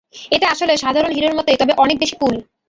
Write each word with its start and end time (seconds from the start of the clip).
এটা 0.31 0.47
আসলে 0.53 0.73
সাধারণ 0.83 1.11
হিরোর 1.13 1.37
মতোই 1.37 1.59
তবে 1.61 1.73
অনেক 1.83 1.97
বেশি 2.01 2.15
কুল। 2.21 2.35